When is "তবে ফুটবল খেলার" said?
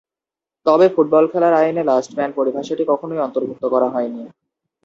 0.65-1.53